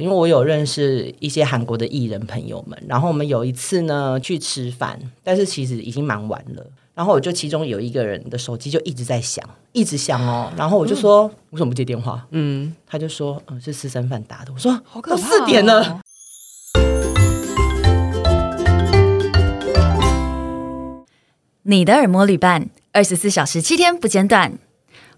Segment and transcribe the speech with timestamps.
[0.00, 6.64] 因为我有认识一些韩国的艺人朋友们，然后我们有一次呢去吃饭，但是其实已经蛮晚了。
[6.94, 10.52] 然后我就其中有一个人的手机就一直在响，一直响哦。
[10.56, 16.00] 然后我就说：“嗯、为什么不接电话？”嗯，他就说：“嗯，是私生饭打的。”我说：“好可怕、四点了。”
[21.64, 24.60] 你的耳膜旅伴，二十四小时七天不间断。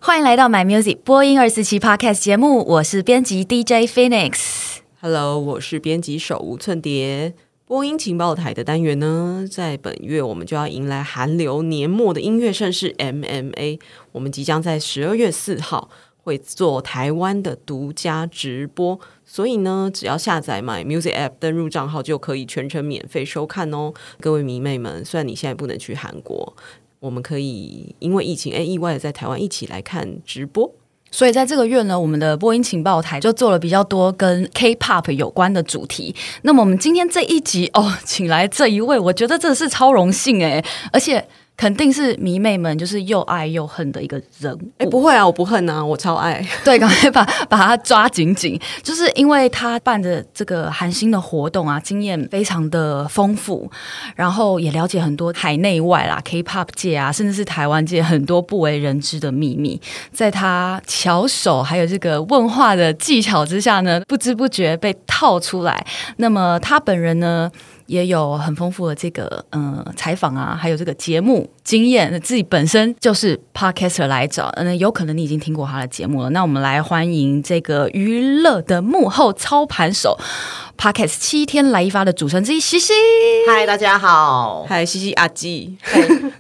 [0.03, 4.79] 欢迎来到 My Music 播音二四七 Podcast 节目，我是编辑 DJ Phoenix。
[4.99, 7.35] Hello，我是编辑手无寸铁。
[7.67, 13.79] 播音情报台的单元呢，在本月我们就要迎来韩流年末的音乐盛事 MMA。
[14.13, 15.91] 我们即将在十二月四号
[16.23, 23.93] 会做台湾的独家直播，所以呢，只要下载 My Music App 登入账号就可以全程免费收看哦。
[24.19, 26.57] 各位迷妹们，虽然你现在不能去韩国。
[27.01, 30.73] 我们可以因为疫情，哎，意外的在台湾一起来看直播。
[31.11, 36.15] 所以在这个月呢，我们的播音情报台就做了比较多跟 K-pop 有关的主题。
[36.43, 41.27] 那么我们今天这一集哦，请来这一位，我觉得真的是超荣幸哎，而且。
[41.61, 44.59] 肯定是迷妹们就是又爱又恨的一个人。
[44.79, 46.43] 哎，不会啊，我不恨啊，我超爱。
[46.65, 53.71] 对，赶快把把他抓紧紧，就是因为他办的这个韩星的活动啊，经验非常的丰富，
[54.17, 59.79] 然后也了解很多海内外啦，K-pop 界啊，甚至是台湾界很多不为人知的秘密，
[60.11, 65.85] 在他巧手还有这个问话的技巧之下呢，不知不觉被套出来。
[66.17, 67.53] 那么他本人呢？
[67.91, 76.31] 也有很丰富的这个嗯采访啊，还有这个节目经验，自己本身就是 podcaster 来找，嗯，有可能你已经听过他的节目了。
[76.31, 80.17] 那我们来欢迎这个娱乐的幕后操盘手
[80.79, 82.93] ，podcast 七天来一发的主持人之一西西。
[83.49, 85.77] 嗨，大家好，嗨，西西阿基，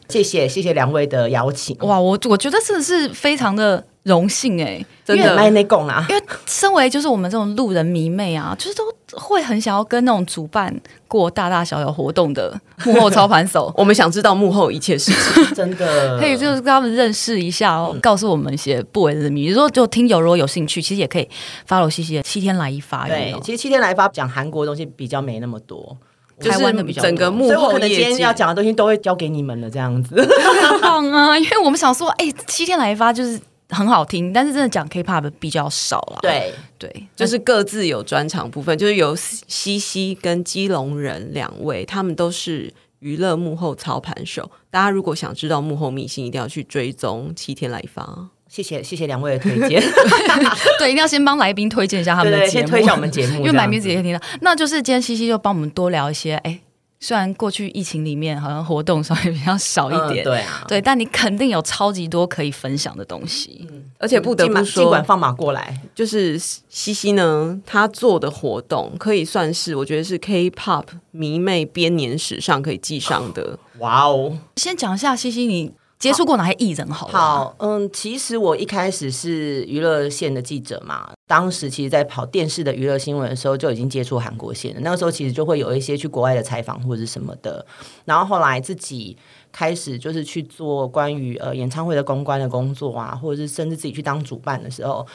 [0.08, 1.76] 谢谢谢谢两位的邀请。
[1.80, 3.84] 哇，我我觉得真的是非常的。
[4.04, 5.60] 荣幸哎、欸，真的，因为
[6.08, 8.82] 因为身为就是我们这种路人迷妹啊，就是都
[9.16, 10.74] 会很想要跟那种主办
[11.08, 19.30] 过大大小小活动的幕后操盘手， 我们想知道幕后一切事情， 真的可以就是跟他们认识一下哦，嗯、告诉我们一些不为人知。
[19.30, 21.28] 比如果，就听友如果有兴趣，其实也可以
[21.68, 23.06] follow 西西的七天来一发。
[23.06, 25.96] 对，其实七天来一发讲韩国的东西比较没那么多，
[26.40, 31.38] 台湾的比较整个幕后，所以我可能今天要讲的东西都会交给你们了，这样子很棒啊！
[31.38, 33.40] 因为我们想说，哎、欸，七天来一发就是。
[33.70, 36.18] 很好听，但是真的讲 K-pop 比较少了。
[36.22, 44.50] 对对，就是各自有专场部分，就是由西西跟基隆人两位，他们都是娱乐幕后操盘手。
[44.70, 48.28] 大家如果想知道幕后秘辛，一定要去追踪七天来一发。
[48.48, 49.80] 谢谢谢谢两位的推荐，
[50.78, 54.20] 对，一定要先帮来宾推荐一下他们的节目，先推一下我们节目，因为买名字也可以听到。
[54.40, 56.60] 那就是今天西西就帮我们多聊一些，哎。
[57.00, 73.58] 虽然过去疫情里面好像活动稍微比较少一点，嗯、对啊，对，但你肯定有超级多可以分享的东西，嗯、而且不得不说，尽管放马过来，就是西西呢，他做的活动可以算是我觉得是 K-pop 迷妹编年史上可以记上的。
[73.78, 74.36] 哇哦！
[74.56, 75.72] 先讲一下西西你。
[76.00, 77.06] 接触过哪些艺人好？
[77.08, 84.80] 好，嗯，其实我一开始是娱乐线的记者嘛，当时其实，在跑电视的娱乐新闻的时候，就已经接触韩国线了。
[84.80, 87.64] 那个时候，其实就会有一些去国外的采访或者是什么的。
[88.06, 89.14] 然后后来自己
[89.52, 95.06] 开始就是去做关于呃演唱会的公关的工作啊，或者是甚至自己去当主办的时候，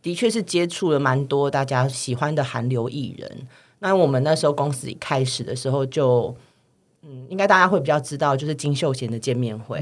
[0.00, 3.46] 的确是接触了蛮多大家喜欢的韩流艺人。
[3.80, 6.34] 那我们那时候公司一开始的时候就。
[7.02, 9.78] 嗯，应该大家会比较知道，就是金秀贤的见面会，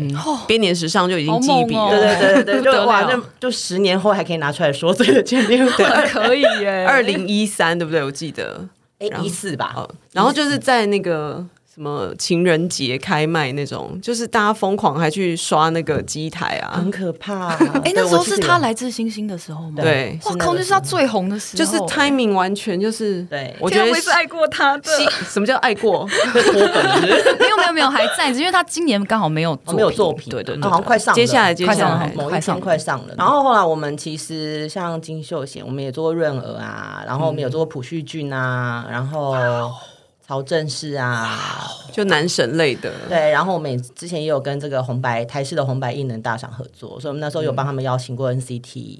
[0.46, 8.02] 编、嗯、年史上就已经记一笔了，哦、对对对对，就哇，那就十年后还可以拿出来说这个见面会，可以耶，二零一三对不对？
[8.04, 8.66] 我记得，
[8.98, 11.44] 哎，一四吧，哦，然后就是在那个。
[11.78, 17.50] 什么情人节开卖那种，就是大家疯狂还去刷那个机台啊，很可怕。
[17.86, 19.80] 哎，那时候是他来自星星的时候吗？
[19.80, 23.22] 对，哇靠，就是他最红的时候，就是 timing 完全就是。
[23.30, 24.90] 对，我觉得我也是爱过他的。
[25.28, 26.04] 什么叫爱过？
[27.38, 33.14] 没有没有没有还在，因为他今年刚好没有没有作品，对对，好像快上，接下来接下来某一天快上了。
[33.16, 39.36] 然后后来我们其实像金秀贤，我们也做过润儿啊，然后我们有做过朴叙俊啊，然后。
[40.28, 42.92] 曹正奭啊，就男神类的。
[43.08, 48.98] 对，然后我们也之前也有跟这个红白台式的红白艺能大赏合作，所以我们那时候有帮他们邀请过 NCT。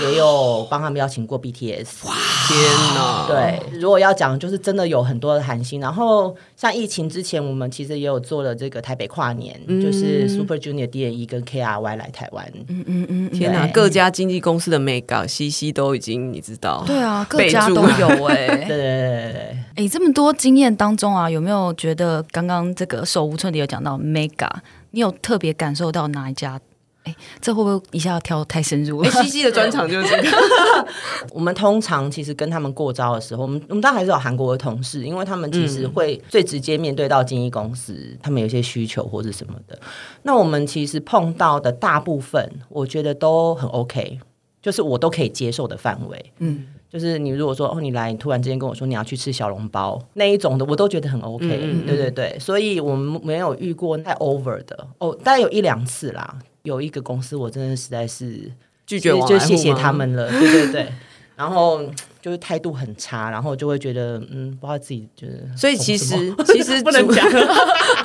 [0.00, 2.14] 也有帮他们邀请过 BTS，哇
[2.46, 2.58] 天
[2.94, 3.26] 哪！
[3.26, 5.80] 对，如果要讲，就是真的有很多的韩星。
[5.80, 12.50] 然后像疫情之前，我们其实也有做了这个台北跨年，嗯、就是 Super Junior D.N.E 跟 K.R.Y 来台湾。
[12.68, 13.66] 嗯嗯嗯，天哪！
[13.68, 16.84] 各家经纪公司的 Mega CC 都已经你知道？
[16.86, 18.56] 对啊，各家都有哎、欸。
[18.68, 24.50] 对对对对哎，这么多经验当中啊，有没有觉得刚刚这个手无寸铁有讲到 Mega，
[24.90, 26.60] 你有特别感受到哪一家？
[27.08, 30.28] 哎，这会不会一下要挑太深入西西的专场就是这个。
[31.32, 39.78] 我们通常其实跟他们过招的时候，我们我们当然还是有韩国的同事，因为他们其实会最直接面对到经纪公司，嗯、他们有些需求或者什么的。
[40.22, 44.18] 那我们其实碰到的大部分，我觉得都很 OK，
[44.60, 46.32] 就是我都可以接受的范围。
[46.38, 51.46] 嗯，就是你如果说哦，你来，你突然之间跟我说你要去吃小笼包那一种的，我都觉得很 OK。
[51.62, 56.38] 嗯、对对对，所以我们没有遇过太 over 的哦，大概有一两次啦。
[56.68, 58.52] 有一个公司，我真的实在是
[58.86, 60.30] 拒绝，就谢谢他们了。
[60.30, 60.92] 对对对，
[61.34, 61.82] 然后
[62.20, 65.48] 就是态度很差，然后就会觉得嗯，不知道自己就是。
[65.56, 66.14] 所以其实
[66.46, 67.26] 其实 不能讲，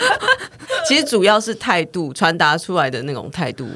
[0.87, 3.67] 其实主要是态度传达出来的那种态度，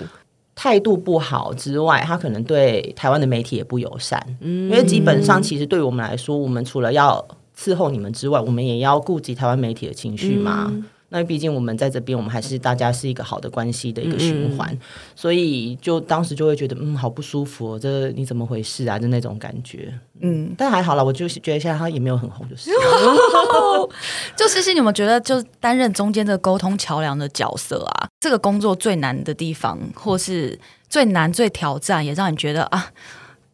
[0.56, 4.22] 态度不好之外，他可能对台湾的媒体也不友善。
[4.40, 7.26] 嗯，因为基本上其实对于我们来说，我们除了要
[7.58, 10.68] 伺候你们之外，我们也要顾及台湾媒体的情绪嘛。
[10.70, 14.80] 嗯那毕竟我们在这边，我们还是大家是一个好的关系的一个循环，嗯、
[15.16, 19.00] 所以就当时就会觉得，嗯，好不舒服哦，这你怎么回事啊？
[19.00, 22.70] 就那种感觉，嗯，但还好啦，我就觉得现在他也没有很红，就是。
[24.36, 30.60] 就西西，你们觉得就担任中间的沟通桥梁的角色啊，这个工作最难的地方，或是
[30.90, 32.92] 最难、最挑战，也让你觉得啊，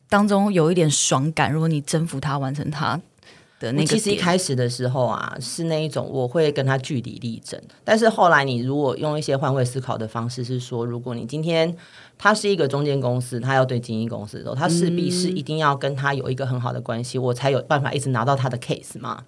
[0.09, 1.51] 当中有一点爽感。
[1.51, 2.69] 如果你征服他，完成
[3.71, 3.83] 他。
[3.85, 11.75] 其实一开始的时候啊，是那一种我会跟他据理力争，但是后来你如果用一些换位思考的方式，是说，如果你今天
[12.17, 19.23] 他是一个中间公司，他要对经纪公司的时候，他势必是一定要跟他有一个很好的关系，我才有办法一直拿到他的 case 嘛。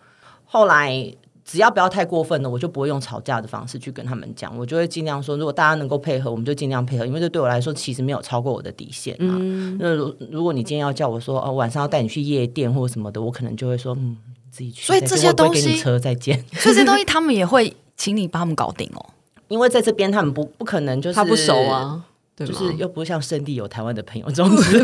[0.46, 1.14] 后来
[1.46, 9.38] 只要不要太过分了，我就不会用吵架的方式去跟他们讲，我就会尽量说，如果大家能够配合，我们就尽量配合，因为这对我来说其实没有超过我的底线嘛。
[9.80, 14.18] 那如如果你今天要叫我说哦，晚上要带你去夜店或者什么的，我可能就会说嗯。
[14.52, 16.42] 自己去，所以这些东西，车再见。
[16.56, 19.06] 所以这些东西他们也会请你帮他们搞定哦，
[19.50, 22.02] 因为在这边他们不不可能就是他不熟啊，
[22.38, 24.84] 就是又不像圣地有台湾的朋友这种子，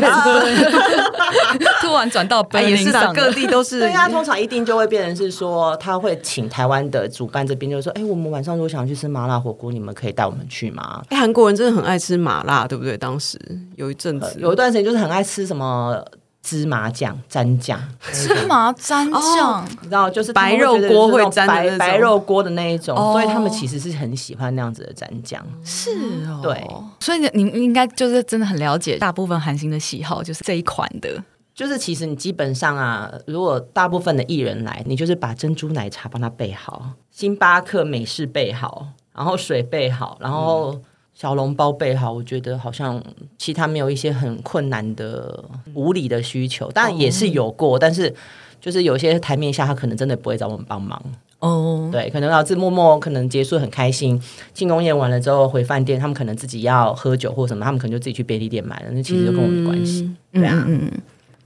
[1.82, 3.80] 突然转到北京上，各地都是。
[3.80, 11.02] 对啊，通常一定就会变成是说，他会请台湾的主办这边，就是说，哎，我们晚上如果想去吃麻辣火锅，你们可以带我们去吗？
[11.10, 12.96] 哎，韩国人真的很爱吃麻辣，对不对？
[12.96, 13.38] 当时
[13.76, 16.02] 有一阵子，有一段时间就是很爱吃什么。
[16.42, 17.80] 芝麻酱蘸酱，
[18.12, 25.40] 芝麻蘸酱，你知道，就是白肉锅会沾白白肉锅的那一种，所以他们其实是很喜欢那样子的蘸酱。
[25.64, 25.90] 是
[26.26, 26.66] 哦，对，
[26.98, 31.22] 所以你应该就是真的很了解大部分韩星的喜好，就是这一款的。
[31.54, 40.80] 就是其实你基本上啊，如果大部分的艺人来，你就是把珍珠奶茶帮他备好，星巴克美式备好，然后水备好，然后。
[41.22, 43.00] 小笼包备好，我觉得好像
[43.38, 48.12] 其他没有一些很困难的无理的需求，当然也是有过，但是
[48.60, 51.00] 就是有些台面下他可能真的不会找我们帮忙
[51.38, 51.88] 哦。
[51.92, 54.20] 对，可能老是默默可能结束很开心，
[54.52, 60.02] 庆功宴完了之后回饭店，他们可能自己要喝酒或什么，他们可能就自己去便利店买了，那其实就跟我没关系。
[60.32, 61.00] 嗯、对啊，嗯嗯。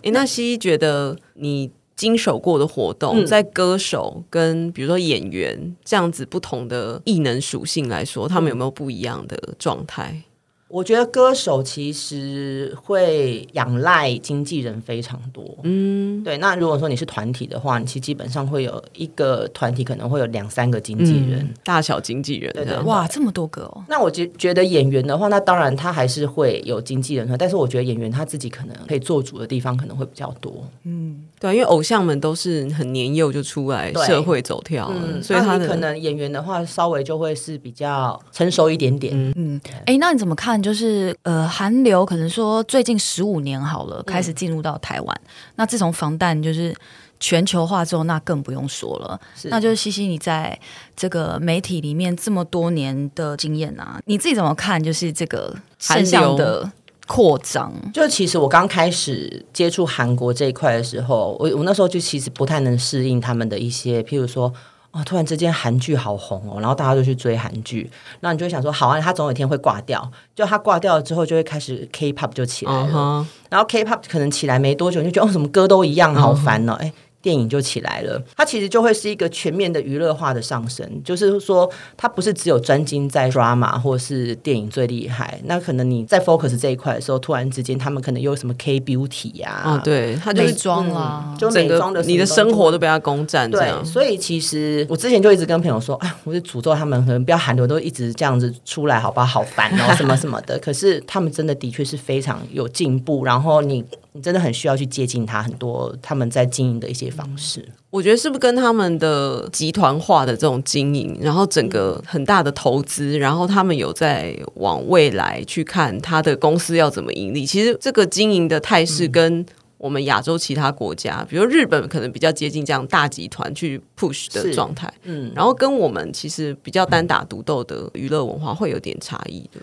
[0.05, 1.71] 哎，那西西觉得你。
[1.97, 10.23] 经手过的活动，在歌手跟比如说演员这样子不同的异能属性来说，他们有没有不一样的状态？
[10.69, 16.37] 我觉得歌手其实会仰赖经纪人非常多，嗯，对。
[16.39, 23.85] 那如果说你是团体的话，你其实基本上会有一个团体可能会有两三个经纪人，嗯、大小经纪人，对对，哇，这么多个哦。
[23.89, 30.53] 那我觉觉得演员的话，那当然他还是会有经纪人，但是我觉得演员他自己可能可以做主的地方可能会比较多，
[30.83, 40.56] 嗯，对，因为偶像们都是很年幼就出来社会走跳，嗯，所以他可能演员的话稍微就会是比较成熟一点点，嗯，哎、欸，那你怎么看？
[40.63, 45.21] 就是呃，韩流可能说最近十五年好了，开始进入到台湾。
[45.25, 46.75] 嗯、那自从防弹就是
[47.19, 49.21] 全球化之后，那更不用说了。
[49.45, 50.59] 那就是西西，你在
[50.97, 54.83] 这个媒体里面这么多年的经验啊，你自己怎么看？
[54.83, 56.71] 就是这个现象的
[57.07, 57.73] 扩张。
[57.93, 64.53] 就其实我刚开始接触韩国这一块的时候，我我那时候就其实不太能适应他们的一些，譬如说。
[64.97, 70.11] 哦，突然之间韩剧好红哦，然后大家都去追韩剧，那你就会想说，好啊，他总有一天会挂掉。
[70.35, 73.27] 就他挂掉了之后，就会开始 K-pop 就起来了，uh huh.
[73.51, 76.91] 然后 K-pop 可能起来没多久，你就觉得哦，什么歌都一样，好烦哦，哎、uh。
[76.91, 76.95] Huh.
[77.27, 99.27] 电影就起来了，它其实就会是一个全面的娱乐化的上升，就是说它不是只有专精在 drama 或是电影最厉害，那可能你在 focus 这一块的时候，突然之间他们可能又有什么 K beauty 呀、啊，哦，对，他就美妆啊，就美妆的，你的生活都被他攻占，对，所以其实我之前就一直跟朋友说，哎，我就诅咒他们，可能不要韩流都一直这样子出来，好不好？
[99.27, 100.57] 好烦哦，什么什么的。
[100.61, 103.85] 可是他们真的的确是非常有进步，然后你。
[104.17, 107.63] 你真的很需要去接近他很多他们在经营的一些方式。
[107.91, 117.45] 我觉得是不是跟他们的集团化的这种经营，然后整个很大的投资，然后他们有在往未来去看他的公司要怎么盈利？
[117.45, 119.45] 其实这个经营的态势跟
[119.79, 129.61] 我们亚洲其他国家，比如日本可能比较接近这样大集团去 push 的状态，嗯，然后跟我们其实比较单打独斗的娱乐文化会有点差异的。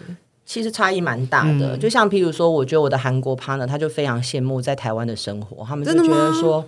[0.54, 6.64] 其实差异蛮大的，嗯、就像譬如说，我觉得我的韩国 partner 他就非常羡慕在台湾的生活，他们就觉得说，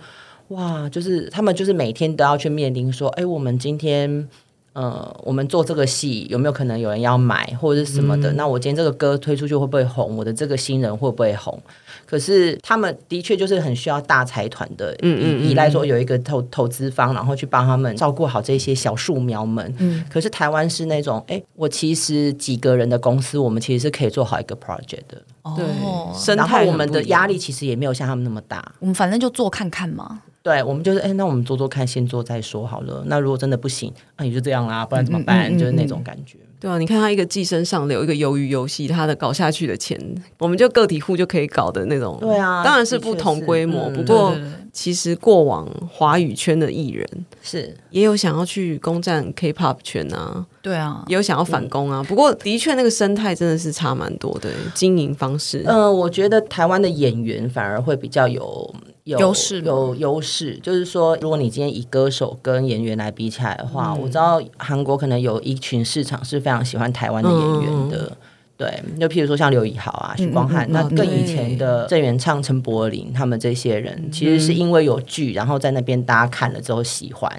[0.48, 4.28] 哇，就是他们就是每天都要去面临说，哎，我们今天。
[4.72, 8.30] 呃，我们做这个戏有没有可能有人要买或者是什么的？
[8.32, 10.14] 嗯、那我今天这个歌推出去会不会红？
[10.18, 11.58] 我的这个新人会不会红？
[12.06, 19.74] 可是他们的确就是很需要大财团的，嗯嗯，依赖说有一个投投资方，然后去帮他们照顾好这些小树苗们。
[19.78, 25.20] 嗯，可是台湾是那种，哎，我其实几个人的公司，我们其实是可以做好一个 project 的。
[25.56, 28.72] 对，然后我们的压力其实也没有像他们那么大。
[28.78, 30.22] 我们反正就做看看嘛。
[30.42, 33.02] 对，我们就是哎，那我们做做看，先做再说好了。
[33.06, 35.50] 那如果真的不行，那也就这样啦，不然怎么办？
[35.50, 36.38] 嗯嗯嗯、就是那种感觉。
[36.58, 39.98] 对啊，你看他一个寄生上流，一个鱿鱼游戏，他的搞下去的钱，
[40.38, 42.16] 我们就个体户就可以搞的那种。
[42.20, 43.90] 对啊，当然是不同规模。
[43.90, 47.06] 嗯、不过，对对对，其实过往华语圈的艺人
[47.42, 50.46] 是也有想要去攻占 K-pop 圈啊。
[50.62, 52.00] 对啊，也有想要反攻啊。
[52.00, 55.62] 嗯、不过，的确那个生态真的是差蛮多的经营方式。
[55.66, 58.74] 嗯、呃，我觉得台湾的演员反而会比较有。
[59.06, 68.16] 有优势，有优势，就是说，如果你今天以歌手跟演员来比起来的话，嗯、我知道韩国可能有一群市场是非常喜欢台湾的演员的，嗯、
[68.56, 77.30] 对，就譬如说像刘以豪啊、许光汉，嗯、那更以前的郑元畅、陈柏霖他们这些人，嗯、其实是因为有剧，然后在那边大家看了之后喜欢，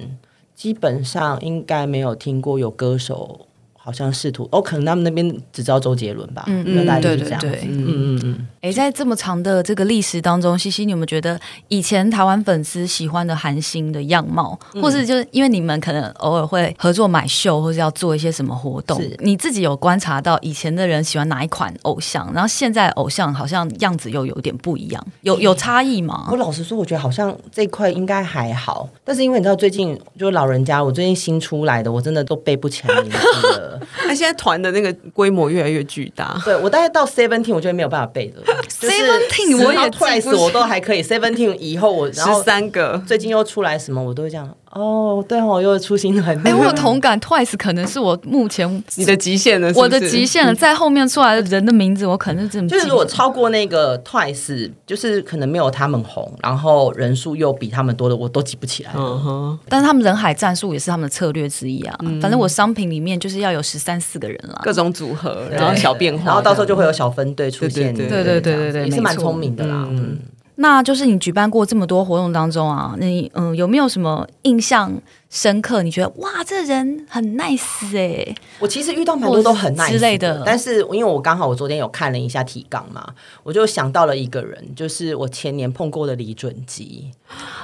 [0.56, 3.42] 基本上应该没有听过有歌手。
[3.80, 8.48] 好像试图哦，可能他们那边只知道周杰伦吧，嗯嗯，对对对，嗯嗯嗯。
[8.62, 26.28] 哎，在这么长的这个历史当中，西西，你有没有觉得以前台湾粉丝喜欢的韩星的样貌，嗯、或是就是因为你们可能偶尔会合作买秀，或是要做一些什么活动，是你自己有观察到以前的人喜欢哪一款偶像，然后现在偶像好像样子又有点不一样，有有差异吗？
[26.32, 33.80] 我老实说，我觉得好像这一块应该还好，但是因为你知道最近就是老人家，我最近新出来的，我真的都背不起来名字了。
[34.08, 38.44] 那现在团的那个规模越来越巨大，对，我大概到 Seventeen，我就没有办法背了。
[38.70, 44.56] Seventeen 我也 Twice 我都还可以，Seventeen 以后我十三个，最近又出来什么，我都会这样。
[44.72, 46.38] 哦，对哦，又出新团。
[46.46, 50.54] 哎，我有同感，Twice 可能是我目前你的极限了，我的极限了。
[50.54, 52.68] 在后面出来的人的名字，我可能是这么。
[52.68, 58.92] 就是我超过那个 Twice，就是可能没有他们红，然后人数又比他们多的，我都记不起来。
[58.96, 59.60] 嗯哼。
[59.70, 61.98] 但是他们人海战术也是他们的策略之一啊。
[62.22, 67.94] 反正我商品里面就是要有十三四个人了，各种组合，然后小变化，然后到时候就会有小分队出现。
[67.94, 69.88] 对对对对对，也是蛮聪明的啦。
[69.90, 70.20] 嗯。
[70.60, 74.92] 那就是你举办过这么多活动当中啊，你嗯有没有什么印象
[75.30, 75.84] 深刻？
[75.84, 78.36] 你觉得哇，这人很 nice 哎、欸！
[78.60, 83.08] 我其实遇到蛮多都很 nice 之类的，但是因为我刚好我昨天有看了一下提纲嘛，
[83.44, 87.12] 我就想到了一个人，就是我前年碰过的李准基。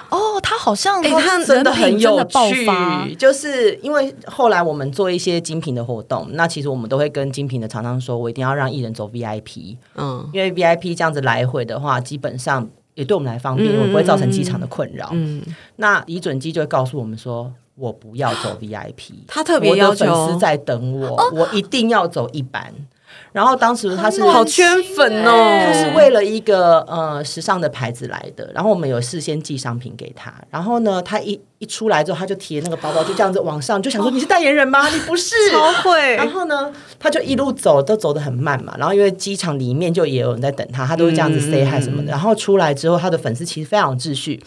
[0.09, 12.69] 哦，他好像哎，他真的很有趣，就是因为后来我们做一些精品的活动，那其实我们都会跟精品的厂商说，我一定要让艺人走 VIP，嗯，因为 VIP 这样子来回的话，基本上。
[12.95, 15.09] 也对我们来方便，我不会造成机场的困扰。
[15.13, 15.41] 嗯，
[15.77, 22.73] 那李准基就会告诉我们说：“我不要走 VIP，他特别要求粉丝在等我，哦、我一定要走一班。”
[23.31, 24.65] 然后当时他是好圈
[24.95, 28.51] 粉哦，他是为了一个呃时尚的牌子来的。
[28.53, 34.87] 然后我们有事先寄商品给他，然后呢，他一一出来之后，他就提那个包包，就这样子往上，就想说你是代言人吗？
[34.93, 36.15] 你不是，超会。
[36.15, 38.75] 然后呢，他就一路走，都走得很慢嘛。
[38.77, 42.11] 然后因为机场里面就也有人在等他，他都是这样子 say hi 什么的。
[42.11, 44.39] 然后出来之后，他的粉丝其实非常有秩序，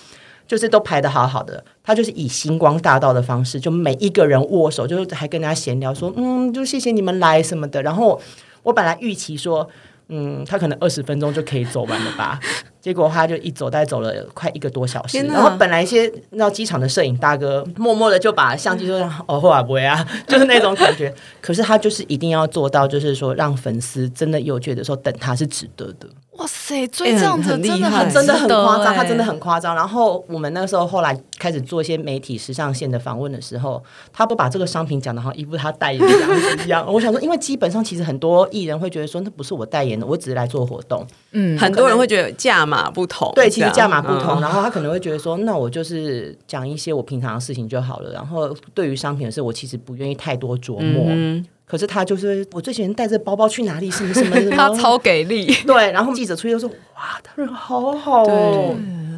[0.46, 1.64] 就是都排的好好的。
[1.82, 7.82] 他就是以星光大道的方式，就每一个人握手，就是还跟人家闲聊说，嗯，就谢谢你们来什么的。
[7.82, 8.20] 然后。
[8.66, 9.68] 我本来预期说，
[10.08, 12.40] 嗯，他可能二十分钟就可以走完了吧，
[12.82, 15.18] 结果他就一走，大概走了快一个多小时。
[15.22, 26.08] 然后本来一些那机场的摄影大哥默默的就把相机说：“哦，后啊，不会啊， 就是那种感觉。”可是他就是一定要做到，就是说让粉丝真的有觉得说等他是值得的。
[26.38, 29.74] 哇塞，追这样子真的很、欸、真的很夸张，他真的很夸张。
[29.74, 36.84] 然后我们那个时候后来开始做一些媒体时尚线的访问的时候，他不把这个商品讲的好像一副他代言的样子一样。
[36.92, 41.06] 我想说，因为基本上其实很多艺人会觉得说，那不是我代言的，我只是来做活动。
[41.32, 44.38] 嗯，很多人会觉得价码不同，对，其实价码不同。
[44.38, 48.12] 嗯、然后他可能会觉得说，那我就是讲一些我平常的事情就好了。
[48.12, 51.04] 然后对于商品的事，我其实不愿意太多琢磨。
[51.08, 55.52] 嗯可是他就是我最喜欢带着包包去哪里，什么什么 什么，他超给力。
[55.66, 58.76] 对，然后记者出去就说：“哇，他人好好哦。”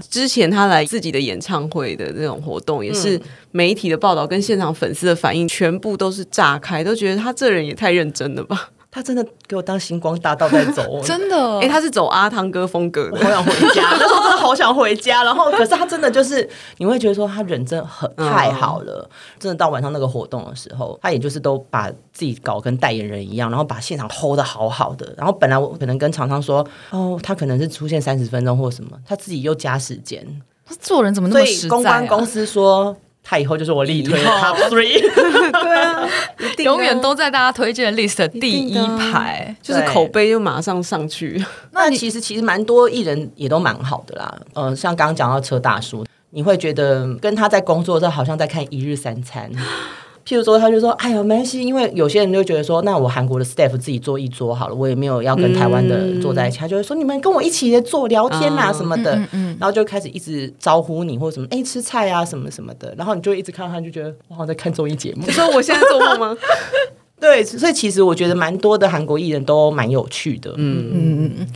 [0.08, 8.70] 之前他来自己的演唱会的那种活动，也是媒体的报道跟现场粉丝的反应，全部都是炸开，都觉得他这人也太认真了吧。
[8.90, 11.58] 他真的给我当星光大道在走， 真的。
[11.60, 13.82] 哎，他是走阿汤哥风格的，好想回家。
[13.92, 19.06] 那时候真的好想回家，然后可是他真的就是，你会觉得说他人真的很太好了。
[19.10, 25.12] 嗯、真的到晚上那个活动的时候，他也就是都把自己搞跟代言人一样，然后把现场 hold 的好好的。
[25.16, 30.26] 然后本来我可能跟厂商说，哦，他可能是出现三十分钟或什么，他自己又加时间。
[30.64, 31.70] 他做人怎么那么实在、啊？
[31.70, 32.96] 公关公司说。
[33.30, 34.98] 他以后就是我力推的 top three，
[35.52, 36.08] 对啊，
[36.64, 38.28] 永远都在大家推荐的 list 的。
[38.28, 41.44] 第一排，就是口碑就马上上去。
[41.72, 49.50] 那其实其实蛮多艺人也都蛮好的啦，呃，像刚刚讲到车大叔，你会觉得跟他在工作的时候好像在看一日三餐。
[50.28, 56.58] 譬如说，他就说：“哎呀，没关系，因为有些人就觉得说，那我韩国的 staff 自己做一桌好了，我也没有要跟台湾的坐在一起。
[56.58, 59.14] 嗯”他就会说：“你们跟我一起做聊天啊什么的。
[59.16, 62.94] 嗯嗯嗯”然后就开始一直招呼你或者什么，哎，吃菜啊什么什么的。
[62.98, 65.22] 然后你就一直看到他，就觉得我好像在看综艺节目。
[65.26, 66.36] 你说我现在做梦吗？
[67.18, 70.52] 对，所以其实我觉得蛮多的韩国艺人都蛮有趣的。
[70.58, 71.46] 嗯嗯嗯。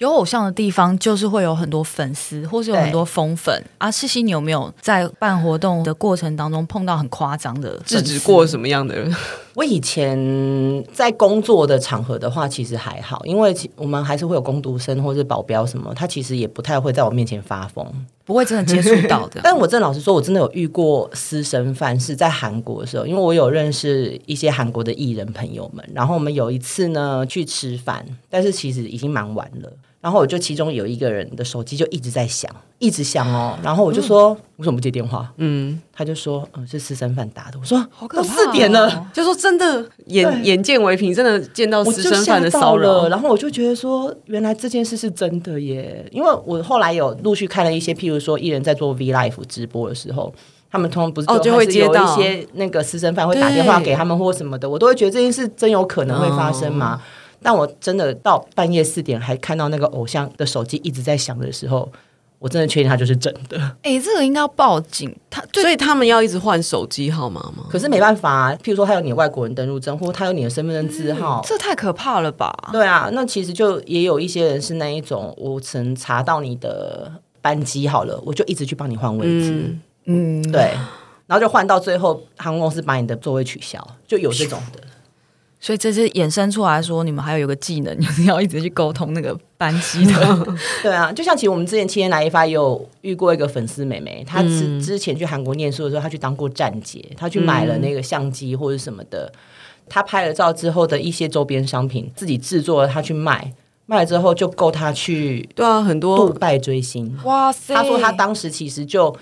[0.00, 3.90] 有偶像的地方，就是会有很多粉丝，或是有很多疯粉啊。
[3.90, 9.14] 世熙，你有没有在办活动的过程当中碰到很夸张的，制止过什么样的人？
[9.54, 10.16] 我以前
[10.90, 17.86] 在工作的场合的话，其实还好，因为我们还是会有工读生或是保镖什么，他其实也不太会在我面前发疯，
[18.24, 19.42] 不会真的接触到的。
[19.44, 29.70] 但我真的老实说，我真的有遇过私生饭，是在韩国的时候，因为我有认识一些韩国的艺人朋友们，然后我们有一次呢去吃饭，但是其实已经蛮晚了。
[30.00, 33.58] 然后我就其中有一个人的手机就一直在响，一直响哦。
[33.62, 38.26] 然后我就说：“嗯、为什么不接电话？”嗯，他就说：“嗯，是私生饭打的。”我说：“好可怕、哦！
[38.26, 43.08] 四点了。”就说真的眼眼见为凭，真的见到私生饭的骚扰。
[43.08, 46.02] 然后我就觉得说，原来这件事是真的耶。
[46.10, 50.32] 因为我后来有陆续看了一些，譬如说艺人在做 V Live 直播的时候，
[50.70, 56.98] 他们通常不是就，哦、就会接到一些那个私生饭会打电话给他们或什么的，我都会觉得这件事真有可能会发生吗？
[56.98, 61.90] 哦但我真的到半夜四点还看到那个偶像的手机一直在响的时候，
[62.38, 63.58] 我真的确定他就是真的。
[63.82, 65.14] 哎、欸，这个应该要报警。
[65.28, 67.64] 他所以他们要一直换手机号码吗？
[67.70, 72.52] 可是没办法啊，譬如说他有你的外国人登录证，或他有你的身份证字号，嗯，这太可怕了吧？
[72.72, 79.50] 对啊，那其实就也有一些人是那一种，我曾查到你的班机好了，我就一直去帮你换位置。
[80.06, 80.72] 嗯，嗯对，
[81.26, 84.80] 然后就换到最后，航空公司把你的座位取消，就有这种的。
[85.62, 90.46] 所以这是衍生出来说，你们还有一个技能，就是要一直去沟通那个班机的。
[90.82, 99.30] 对啊，就像其实我们之前七天来一发也有遇过一个粉丝妹妹，她之之前去韩国念书的时候，她去当过站姐，她去买了那个相机或者什么的，
[99.86, 103.52] 她拍了照之后的一些周边商品自己制作了，她去卖，
[103.84, 107.14] 卖了之后就够她去对啊，很多杜拜追星。
[107.24, 107.74] 哇塞！
[107.74, 109.14] 她说她当时其实就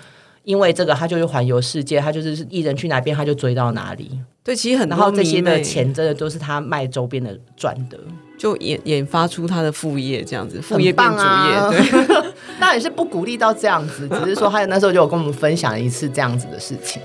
[0.49, 4.19] 因为这个，他就去环游世界，他就是艺人去哪边，他就追到哪里。
[4.43, 7.99] 对，其实很多，然后这些的钱真的都是他卖周边的赚的，
[8.35, 11.23] 就研研发出他的副业这样子，副业变主业。
[11.23, 11.79] 啊、对，
[12.59, 16.99] 当然也是不鼓励到这样子，只是说他那时候就有跟我们分享一次这样子的事情。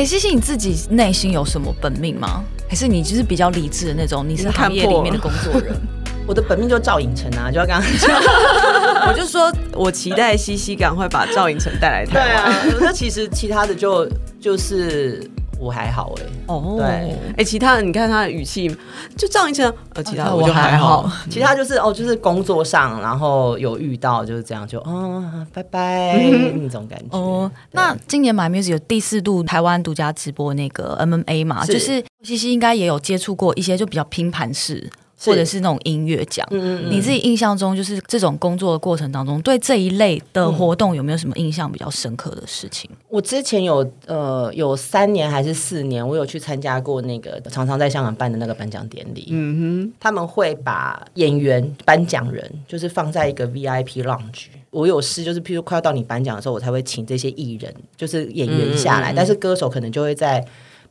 [0.00, 2.42] 哎，西西，你自己内心有什么本命吗？
[2.66, 4.26] 还是你就是比较理智的那种？
[4.26, 5.76] 你是行业里面的工作人，
[6.26, 8.10] 我的本命就是赵寅成啊，就要刚刚讲，
[9.06, 12.24] 我就说我期待西西赶快把赵寅成带来台湾。
[12.24, 14.08] 对啊， 那其实其他的就
[14.40, 15.22] 就是。
[15.60, 18.74] 我还好哎，哦，对，哎，其他的你看他的语气，
[19.16, 26.16] 就赵寅成，呃，其他的我就还好， 其他就是哦，就是工作上，然后有遇到就是这样，就哦，拜拜
[26.54, 27.16] 那种感觉。
[27.16, 34.90] 哦，那今年 My Music 有第四度台湾独家直播那个 MMA 嘛，就是西西应该也有接触过一些就比较拼盘式。
[35.22, 42.90] 或者是那种音乐奖，嗯嗯嗯，你自己印象中就是这种工作的过程当中，对这一类的活动有没有什么印象比较深刻的事情？
[43.08, 49.28] 我之前有呃有三年还是四年，我有去参加过那个常常在香港办的那个颁奖典礼。
[49.30, 54.46] 嗯哼，他们会把演员颁奖人就是放在一个 VIP lounge。
[54.70, 60.42] 我有事就是，譬如快要到你颁奖的时候，我才会请这些艺人就是演员下来，但是歌手可能就会在。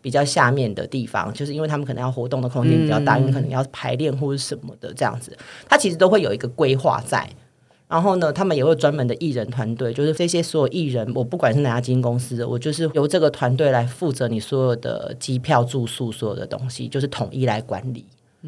[0.01, 7.29] 比较下面的地方，就是因为他们可能要活动的空间比较大，嗯、因为可能要排练或者什么的这样子，他其实都会有一个规划在。
[7.87, 18.05] 然后呢，他们也会专门的艺人团队，就是这些所有艺人，我不管是哪家经纪公司的，我就是由这个团队来负责你所有的机票、住宿所有的东西，就是统一来管理。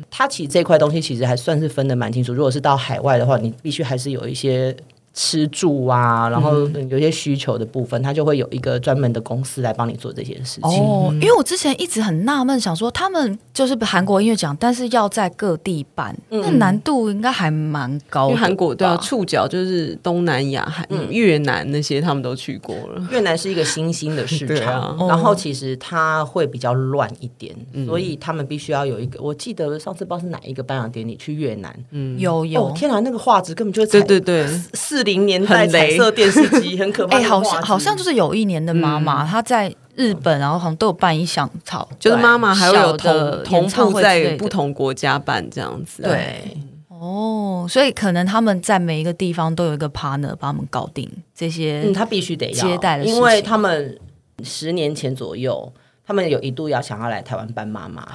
[0.10, 2.32] 它其实这块东西其实还算是分得蛮清楚。
[2.34, 4.76] 如果是到海外的话，你必须还是有一些。
[5.14, 10.80] 吃住啊，然后有些需求的部分，他、嗯、就会有一个专门的公司来帮你做这些事情。
[10.80, 18.38] 哦，因为我之前一直很纳闷，想说他们就是韩国音乐奖，但是要在各地办，嗯、那难度应该还蛮高的。
[18.38, 23.06] 韩国对啊，触角就是东南亚、嗯、越南那些他们都去过了。
[23.12, 29.22] 越南是一个新兴的市场，啊、然后其实它会比较乱一点，嗯、所以他们必须要有一个。
[29.22, 35.01] 我记得上次不知道是哪一个颁奖典礼去越南，嗯，有有、哦，天哪，那个画质根本就是对对对四。
[35.04, 54.00] 零年代彩色电视机很可怕， 哎、欸，好像好像就是有一年的妈妈，她、嗯、在日本，然后好像都有办一场草，就是妈妈还会有同同步在不同国家办这样子，对，哦，所以可能他们在每一个地方都有一个 partner 把他们搞定这些，嗯，他必须得要接待的，因为他们
[54.44, 55.72] 十年前左右，
[56.06, 58.08] 他们有一度要想要来台湾办妈妈。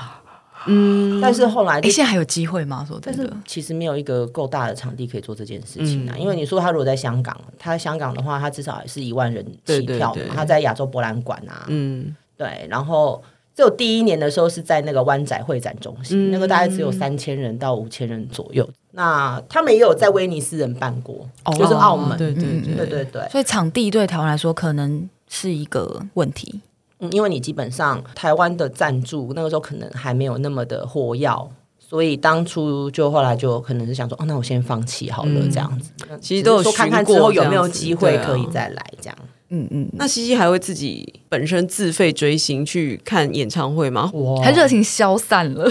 [0.66, 2.84] 嗯，但是后来，你、欸、现在还有机会吗？
[2.88, 6.14] 说真的，其实没有一个够大的场地可以做这件事情啊。
[6.16, 12.66] 嗯、因为你说他如果在香港，他在香港的话，他至少也是一万人起跳他在亚洲博览馆啊，嗯，对。
[12.68, 13.22] 然后
[13.54, 18.68] 只有第一年的时候是在那个湾仔会展中心，嗯、那个大概只有三千人到五千人左右。
[18.92, 23.28] 那他们也有在威尼斯人办过，哦、就是澳门，对对对对，对。
[23.30, 26.60] 所以场地对台湾来说可能是一个问题。
[27.00, 35.90] 嗯，因为你基本上台湾的赞助那个时候可能还没有那么的活跃，所以当初就后来就可能是想说，哦，那我先放弃好了，嗯、这样子。
[36.20, 39.16] 其实都有说看看之后有没有机会可以再来这样。
[39.50, 39.88] 嗯嗯。
[39.92, 44.10] 那西西还会自己本身自费追星去看演唱会吗？
[44.14, 45.70] 哇，他热情消散了。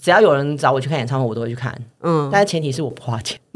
[0.00, 1.74] 只要有人找我去看演唱会，我都会去看。
[2.02, 3.40] 嗯，但是前提是我不花钱。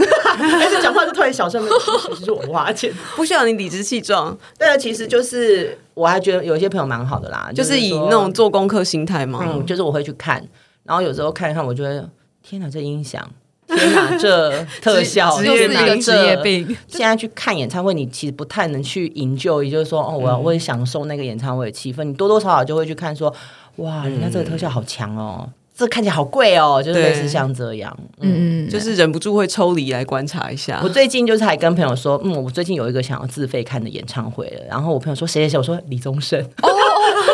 [1.20, 1.68] 还是讲话就特别小声，
[2.11, 4.37] 其实是我不花钱， 不需要你理直气壮。
[4.59, 9.40] 对啊，其实就是我还觉得有一些朋友蛮好的啦，就是以那种做功课心态嘛。
[9.42, 10.42] 嗯，就是我会去看，
[10.85, 12.09] 然后有时候看一看，我觉得
[12.42, 13.28] 天哪，这音响，
[13.66, 16.76] 天哪，这特效， 职业病，职业病。
[16.87, 22.04] 现在去看演唱会，你其实不太能去营救，也就是说，哦，我要我也享受那个演唱会的气氛。
[22.04, 23.35] 你多多少少就会去看，说，
[23.76, 25.48] 哇，人家这个特效好强哦。
[25.78, 30.80] 这看起来好贵哦，就是类似像这样，嗯，嗯就是忍不住会抽离来观察一下。
[30.82, 34.64] 我最近就是还跟朋友说，嗯，我最近有一个想要自费看的演唱会了。
[34.68, 36.40] 然后我朋友说谁谁谁，我说李宗盛。
[36.62, 36.68] 哦，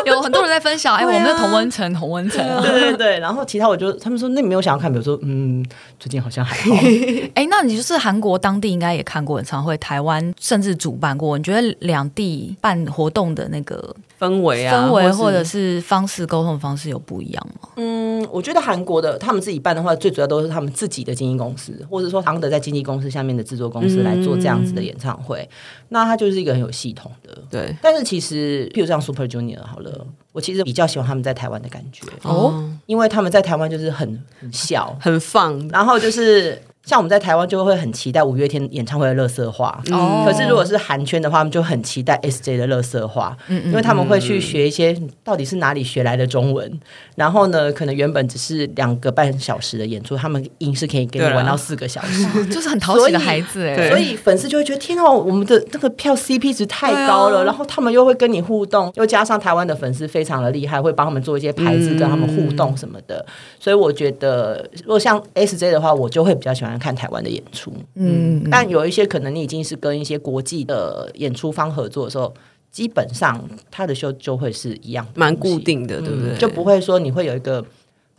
[0.05, 2.45] 有很多人在分享，哎， 我们的同温层，同温层。
[2.61, 3.19] 对对对。
[3.19, 4.91] 然后其他我就他们说，那你没有想要看？
[4.91, 5.65] 比如说，嗯，
[5.99, 6.75] 最近好像还好。
[7.33, 11.35] 哎，那你就是韩国当地应该也看过演唱会，台湾甚至主办过。
[11.35, 13.95] 你觉得两地办活动的那个
[14.25, 17.69] 氛围啊，氛围或者是方式沟通方式有不一样吗？
[17.75, 25.39] 嗯，我觉得韩国的他们自己办的话，最主要都是他们自己的经纪公司，或者说常德在经纪公司下面的制作公司来做这样子的演唱会。
[25.41, 25.55] 嗯、
[25.89, 27.37] 那他就是一个很有系统的。
[27.49, 36.61] 对，但是其实，譬如像 Super Junior 好了，我其实比较喜欢他们在台湾的感觉哦，因为他们在台湾就是很很笑、很放，然后就是。
[36.85, 46.79] 像我们在台湾就会很期待五月天演唱会的乐色化，哦、可是如果是韩圈的话，他们就很期待 SJ 的乐色化，嗯嗯，因为他们会去学一些到底是哪里学来的中文，
[47.15, 66.74] 然后呢，可能原本只是两个半小时的演出，他们硬是可以给你玩到四个小时，啊、就是很讨喜的孩子哎，所以粉丝就会觉得天哦，我们的那个票 CP 值太高了，啊、然后他们又会跟你互动，又加上台湾的粉丝非常的厉害，会帮他们做一些牌子跟他们互动什么的，嗯、所以我觉得如果像 SJ 的话，我就会比较喜欢。
[66.77, 72.33] 看台湾的演出，嗯，但有一些可能你已经是跟一些国际的演出方合作的时候，
[72.71, 76.31] 基本上他的秀就会是一样，蛮固定的，对不对？
[76.31, 77.65] 嗯，就不会说你会有一个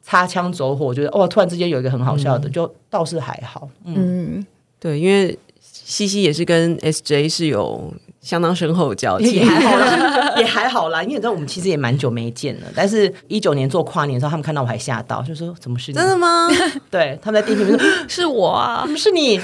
[0.03, 4.45] 擦枪走火，觉得哦，突然之间有一个很好笑的，嗯，就倒是还好，嗯，
[4.79, 7.93] 对，因为西西也是跟 SJ 是有。
[8.27, 11.01] 相当深厚的交情，也还好啦， 也还好啦。
[11.01, 12.67] 因为你知道，我们其实也蛮久没见了。
[12.75, 16.49] 但是一九年做跨年的时候，他们看到我还吓到，就说：“怎么是你？”真的吗？
[16.91, 19.41] 对，他们在电梯里面说：“是我啊，怎么是你？”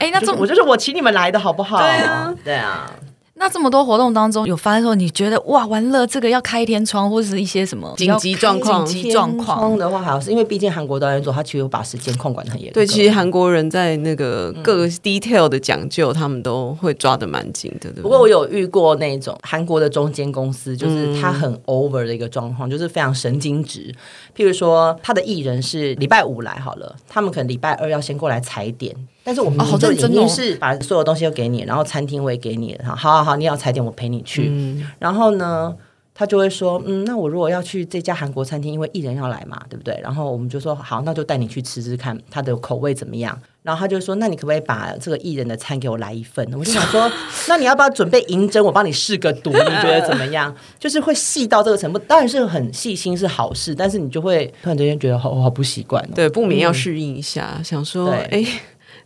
[0.00, 1.76] 哎，那这我就是我请你们来的好不好？
[1.78, 2.90] 对啊，对啊。
[3.38, 8.84] 那这么多活动当中，有发生说你觉得哇，完了这个要开天窗，或者是一些什么紧急状况？
[8.84, 12.72] 紧急状况的话，还是因为毕竟韩国导演组他其实有把时间控管得很严。
[12.72, 17.90] 对，其实韩国人在那个各个 detail 的讲究，嗯、他们都会抓的蛮紧的。
[17.90, 23.94] 对对，不过我有遇过那种韩国的中间公司，就是他很 over 的一个状况，嗯、就是非常神经质。
[24.36, 28.94] 譬如说，他的艺人是礼拜五来好了，他们可能礼拜二要先过来踩点。
[29.28, 34.48] 但是我们就已经是把所有东西都给你，然后餐厅我也给你，好好好，你要踩点我陪你去。
[34.48, 35.74] 嗯、然后呢，
[36.14, 40.00] 他就会说，嗯，那我如果要去这家韩国餐厅，因为艺人要来嘛，对不对？
[40.02, 43.38] 然后我们就说好，那就带你去吃吃看他的口味怎么样。
[43.62, 46.42] 然后他就说，那你可不可以把这个艺人的餐给我来一份？
[46.54, 47.12] 我就想说，
[47.48, 48.64] 那你要不要准备银针？
[48.64, 50.54] 我帮你试个毒，你觉得怎么样？
[50.78, 58.42] 就是会细到这个程度，当然是很细心是好事，但是你就会突然之间觉得好好不习惯，对，不免要适应一下，嗯、想说，哎。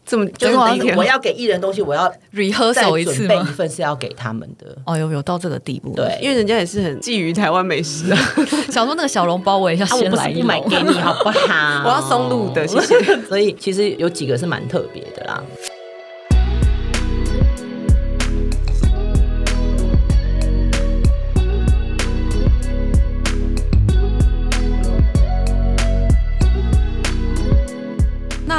[0.04, 0.56] 这么就是
[0.96, 4.76] 我要给艺人东西，我要 rehearsal 一次备一份是要给他们的。
[4.84, 5.94] 哦，有有到这个地步？
[5.94, 8.18] 对，因为人家也是很觊觎台湾美食啊。
[8.68, 11.82] 想说那个小笼包，我也要先来一买给你好不好？
[11.86, 13.00] 我要松露的，谢谢。
[13.28, 15.42] 所以其实有几个是蛮特别的啦。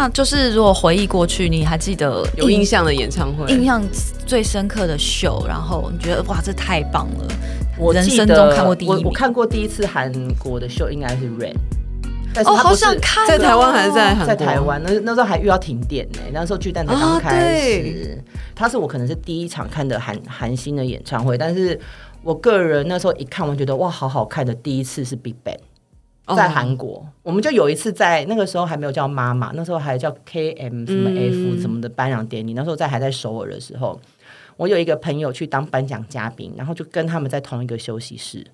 [0.04, 3.82] 那就是如果回忆过去，你还记得有印象的演唱会，印象
[4.26, 7.26] 最深刻的秀，然后你觉得哇，这太棒了！
[7.78, 11.56] 我人生中看过第一，我我看过第一次韩国的秀，应该是 Rain。
[12.34, 14.84] 但是哦，好想看，在台湾还是在在台湾？
[14.84, 18.22] 那那时候还遇到停电呢，那时候巨蛋才刚开始。
[18.54, 21.80] 他是我可能是第一场看的韩韩星的演唱会，但是
[22.24, 25.60] 我个人那时候一看，我觉得哇，好好看的第一次是 Big Bang。
[26.28, 27.06] 在韩国，oh.
[27.24, 32.54] 我们就有一次在那个时候还没有叫妈妈，那时候还叫 KM 什么 F 什么的颁奖典礼。
[32.54, 34.00] 嗯、那时候在还在首尔的时候，
[34.56, 38.46] 我有一个朋友去当颁奖嘉宾，然后就跟他们在同一个休息室。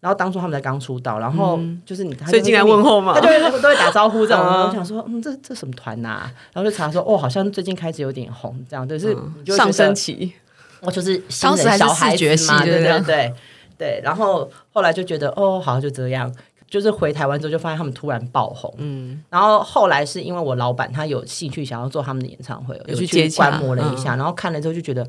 [0.00, 4.38] 然后当初他们才刚出道，然后就是你，所以进来问候嘛，他就会都会打招呼这种。
[4.46, 6.32] 我想说，嗯，这这什么团呐、啊？
[6.52, 10.32] 然后就查说，哦，好像最近开始有点红，这样就是就上升期。
[10.82, 13.34] 我就是当时还是视觉系，对对对
[13.76, 14.00] 对。
[14.04, 16.32] 然后后来就觉得，哦，好像就这样。
[16.68, 18.72] 就是回台湾之后，就发现他们突然爆红。
[18.76, 25.06] 嗯，然后后来是因为我老板他有兴趣想要做他们的演唱会，有去观摩了一下，嗯、然后看了之后就觉得，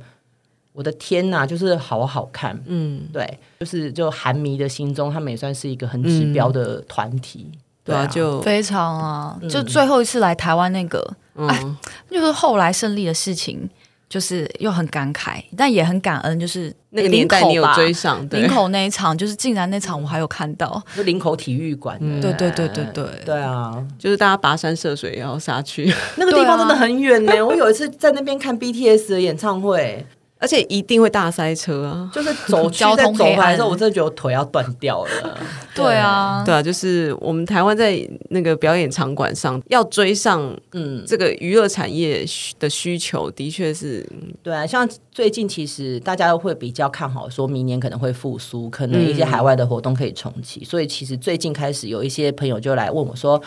[0.72, 2.58] 我的天呐，就是好好看。
[2.65, 7.45] 嗯，对，就是就韩迷的心中，他们也算是一个很指标的团体。
[7.54, 11.76] 嗯、对啊，就非常啊，就最后一次来台湾那个，嗯、哎，
[12.10, 13.69] 就是后来胜利的事情。
[14.10, 22.34] 就是又很感慨，但也很感恩，就是那个年代你有追上，林口那一场，就是竟然那场我还有看到， 就林口体育馆，对。
[22.34, 23.39] 对对对对，对。
[23.39, 27.34] 啊，就是大家跋山涉水也要杀去，那个地方真的很远呢。
[27.45, 30.04] 我有一次在那边看 BTS 的演唱会。
[30.39, 32.10] 而且一定会大塞车啊！
[32.13, 35.38] 就是走 交通走回来的时候，我真的觉得我腿要断掉了。
[35.75, 37.99] 对啊，对啊，就是我们台湾在
[38.30, 42.25] 那个表演场馆上要追上，嗯，这个娱乐产业
[42.58, 44.08] 的需求，的确是。
[44.41, 50.62] 对啊，像最近其实大家都会比较看好，说明年可能会复苏，可能一些海外的活动可以重启。
[50.62, 53.41] 嗯、所以其实最近开始有一些朋友就来问我说：“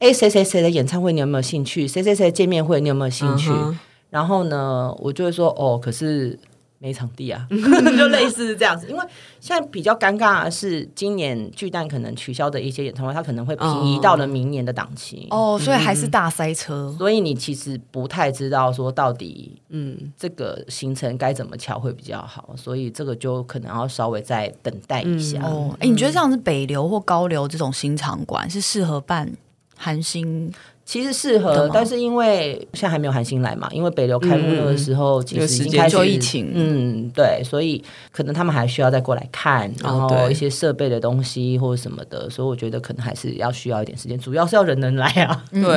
[0.00, 1.86] 哎，谁谁谁的演唱会你有没有兴趣？
[1.86, 3.78] 谁谁谁的见面会你有没有兴趣？”嗯
[4.10, 6.38] 然后呢，我就会说哦，可是
[6.78, 8.88] 没场地啊， 就类似这样子。
[8.88, 9.06] 因为
[9.38, 15.26] 现在比较尴尬的是，今年巨蛋可能取消的一些演唱会，它可能会平移到了明年的档期。
[15.30, 16.90] 哦，所以还是大塞车。
[16.90, 22.54] 嗯，所以你其实不太知道说到底，嗯，这个行程该怎么乔会比较好。
[22.56, 25.38] 所以这个就可能要稍微再等待一下。
[25.44, 29.30] 嗯、哦，哎，你觉得这样子北流或高流这种新场馆是适合办
[29.76, 30.50] 韩星？
[30.90, 45.44] 其实适合，但是因为现在还没有韩星来嘛，因为北流开幕那个时候其实已经开始疫情，嗯，对，所以可能他们还需要再过来看，然后一些设备的东西或者什么的，所以我觉得可能还是要需要一点时间，主要是要人能来啊。
[45.54, 45.70] 对，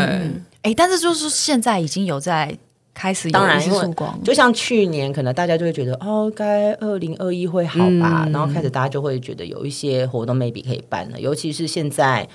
[0.63, 2.57] 哎，但是就是现在已经有在
[2.95, 12.27] 开始，当然曙光，就像去年可能大家就会觉得哦，该二零二一会好吧，然后开始大家就会觉得有一些活动 maybe 可以办了，尤其是现在。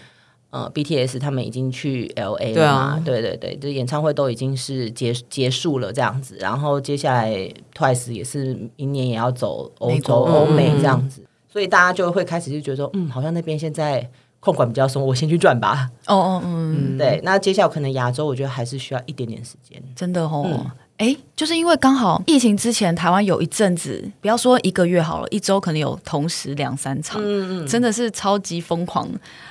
[0.50, 2.54] 呃，BTS 他们已经去 LA 了嘛？
[2.54, 6.36] 对，啊、对对对，这演唱会都已经是结结束了这样子。
[6.40, 7.32] 然后接下来
[7.74, 14.08] Twice 也是明年也要走欧洲、欧美这样子，嗯、所以大家就会开始就觉得说，嗯，好像那边现在
[14.40, 15.90] 控管比较松，我先去转吧。
[16.06, 17.20] 哦哦嗯，嗯，对。
[17.22, 19.82] 那接下来可能亚洲，我觉得还是需要一点点时间。
[19.94, 20.44] 真的哦。
[20.46, 29.08] 嗯哎，就是因为刚好疫情之前，台湾有一阵子，不要说一个月好了，一周可能有同时两三场，嗯嗯，真的是超级疯狂，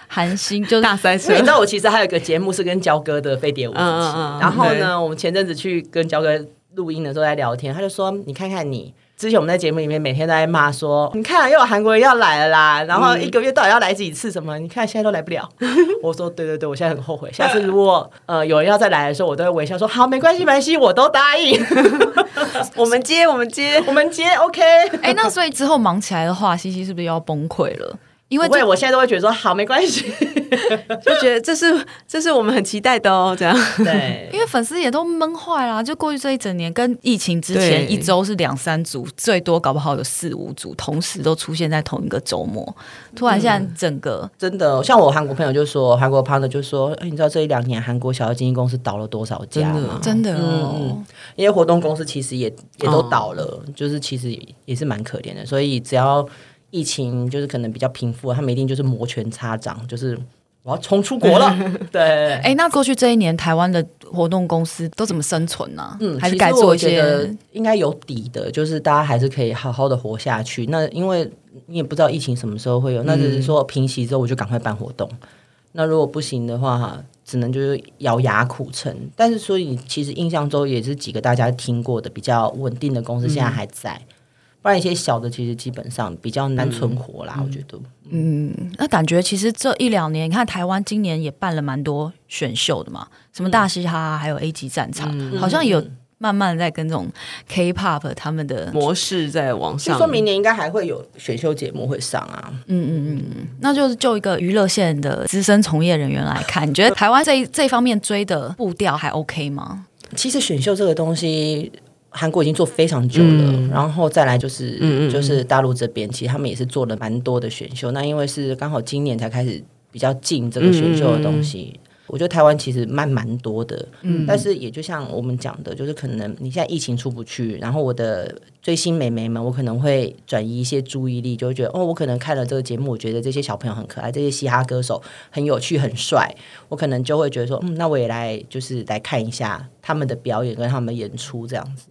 [0.08, 1.34] 寒心就 是大赛车。
[1.34, 6.38] 你知道我其实还有一个节目是跟焦哥的飞碟五十七，嗯嗯嗯，然后呢，我们前阵子去跟焦哥
[6.76, 14.32] 录音的时候在聊天，他就说：“你看看你。”之前我们在节目里面每天都在骂说，你看又有韩国人要来了啦，然后一个月到底要来几次？
[14.32, 14.60] 什么？
[14.60, 15.50] 你看现在都来不了。
[16.04, 17.28] 我说对对对，我现在很后悔。
[17.34, 21.60] 下次如果呃有人要再来的时候，我都会微笑说好，没关系没关系，我都答应。
[22.78, 24.62] 我们接我们接我们接，OK。
[25.02, 27.98] 哎，那所以之后忙起来的话，西西是不是又要崩溃了？
[28.28, 30.14] 因为我现在都会觉得说好，没关系。
[31.04, 42.76] 就觉得这是这是我们很期待的哦，这样对， 因为粉丝也都闷坏了，就过去这一整年，跟疫情之前一周是两三组，最多搞不好有四五组同时都出现在同一个周末。
[43.16, 50.00] 突然现在整个、嗯、真的，像我韩国朋友就说，韩国 partner 就说，哎，你知道这一两年韩国小的经纪公司倒了多少家吗？
[50.02, 51.06] 真的，真的哦、嗯，
[51.36, 52.48] 因为活动公司其实也
[52.80, 55.46] 也都倒了，哦、就是其实也是蛮可怜的。
[55.46, 56.28] 所以只要
[56.70, 60.18] 疫情就是可能比较平复，他们一定就是摩拳擦掌，就是。
[60.64, 61.56] 我要冲出国了，
[61.92, 62.34] 对。
[62.42, 65.98] 哎，那过去这一年，台湾的活动公司都怎么生存呢、啊？
[66.02, 70.66] 嗯，还是该做一些，应该有底的，就是大家还是可以好好的活下去。
[70.66, 71.30] 那因为
[71.68, 75.08] 你也不知道疫情什么时候会有，那只是说平息之后我就赶快办活动。
[75.22, 75.28] 嗯、
[75.72, 78.94] 那如果不行的话，只能就是咬牙苦撑。
[79.16, 83.94] 但是所以其实印象中也是几个大家听过的比较稳定的公司，现在还在。
[83.94, 84.14] 嗯
[84.62, 87.80] 不然一些小的其实基本上比较难存活啦，嗯、我觉得。
[88.10, 95.84] 嗯，那感觉其实这一两年，你看台湾今年也办了蛮多选秀的嘛，什么大嘻哈，还有 A 级战场，嗯、好像有
[96.18, 97.08] 慢慢在跟这种
[97.48, 99.94] K-pop 他们的模式在往上。
[99.94, 102.52] 就说明年应该还会有选秀节目会上啊。
[102.68, 109.86] 嗯嗯嗯，那就是就一个娱乐线的资深从业人员来看，你觉得台湾这这方面追的步调还 OK 吗？
[110.16, 111.72] 其实选秀这个东西。
[112.10, 117.92] 韩国已经做非常久了，嗯、然后再来就是、嗯、就是大陆这边，其实他们也是做了蛮多的选秀。
[117.92, 121.74] 那因为是刚好今年才开始比较进这个选秀的东西。
[121.76, 136.34] 嗯我觉得台湾其实蛮蛮多的，嗯，但是也就像我们讲的，就是可能你现在疫情出不去，然后我的追星美眉们，我可能会转移一些注意力，就会觉得哦，我可能看了这个节目，我觉得这些小朋友很可爱，这些嘻哈歌手很有趣、很帅，
[136.70, 141.88] 我可能就会觉得说，嗯，那我也来就是来看一下他们的表演跟他们演出这样子，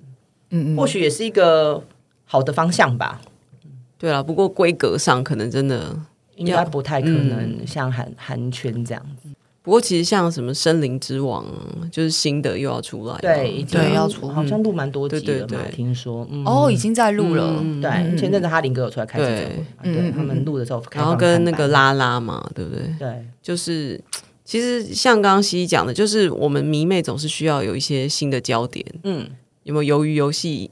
[0.50, 1.82] 嗯嗯，或许也是一个
[2.24, 3.20] 好的方向吧。
[3.98, 5.98] 对啊，不过规格上可能真的
[6.36, 9.28] 应该不太可能像韩韩圈这样子。
[9.62, 11.44] 不过其实像什么《森林之王》，
[11.90, 16.24] 就是新的又要出来，对，对，要出，好像录蛮多集的嘛，听说。
[16.44, 17.60] 哦，已经在录了。
[17.82, 22.94] 对，前阵子哈林哥有出来开记者会，对，他们录的时候，然后跟那个拉拉嘛，对不对？
[22.96, 24.00] 对，就是
[24.44, 29.28] 其实像刚刚西西讲的，就是我们迷妹总是需要有一些新的焦点，嗯。
[29.66, 30.70] 有没有鱿鱼游戏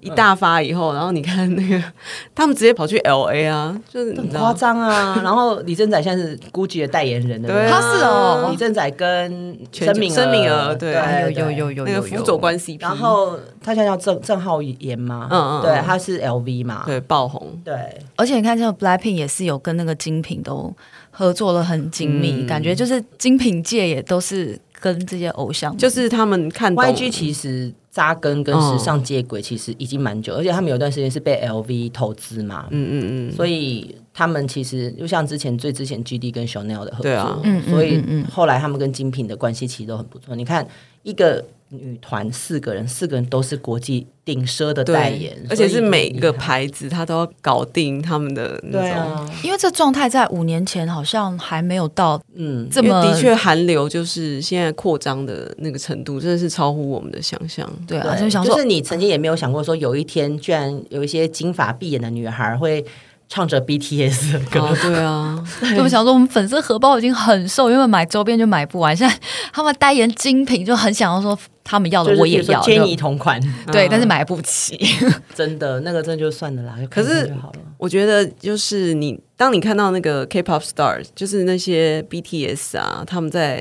[0.00, 1.82] 一大发以后，然后你看那个
[2.32, 5.20] 他们直接跑去 L A 啊，就是很夸张啊。
[5.24, 8.48] 然后李正宰现在是 GUCCI 的代言人，对，他是哦。
[8.52, 10.94] 李正宰跟申敏申敏儿，对，
[11.34, 12.78] 有有有有那个辅佐关系。
[12.80, 17.60] 然后他现在叫郑郑浩妍嘛，嗯嗯，对，他是 L V 嘛，对，爆红。
[17.64, 17.74] 对，
[18.14, 20.72] 而且你看，这个 Blackpink 也是有跟那个精品都
[21.10, 27.72] 合作了很紧密，感觉就是精品界也都是跟这些偶像，就是他们看 YG 其实。
[27.92, 40.34] 扎根跟时尚接轨其实已经蛮久，而且他们有段时间是被 LV 投资嘛，嗯嗯嗯，所以他们其实就像之前最之前 GD 跟 Chanel 的合作，对啊，所以后来他们跟精品的关系其实都很不错。
[40.34, 40.66] 你看
[41.02, 41.44] 一个。
[41.72, 48.80] 女团四个人，四个人都是国际顶奢的代言，而且是每个牌子他都要搞定他们的那种。
[48.80, 57.64] 对啊，因为这状态在五年前好像还没有到，嗯，这么的确韩流就是现在扩张的那个程度，真的是超乎我们的想象。
[57.86, 62.84] 对啊，对，就是你曾经也没有想过说，有一天居然有一些金发碧眼的女孩会。
[63.32, 65.40] 唱着 BTS 的歌，哦，对啊，
[65.76, 68.94] 就想说我们粉丝荷包已经很瘦，因为买周边就买不完。
[68.94, 69.20] 现在
[69.52, 73.40] 他们代言精品，就很想要说他们要的我也要，天衣同款，
[73.70, 74.76] 对，但是买不起。
[75.32, 76.76] 真的，那个真的就算了啦。
[76.90, 77.32] 可是
[77.78, 83.60] 我觉得，就是你当你看到那个 K-pop star，就是那些 BTS 啊，他们在